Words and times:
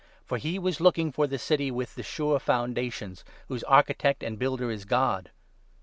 For 0.25 0.39
he 0.39 0.57
was 0.57 0.81
looking 0.81 1.11
for 1.11 1.27
the 1.27 1.37
City 1.37 1.69
with 1.69 1.93
the 1.93 2.01
sure 2.01 2.39
foundations, 2.39 3.23
whose 3.49 3.63
architect 3.65 4.23
and 4.23 4.39
builder 4.39 4.71
is 4.71 4.83
God. 4.83 5.29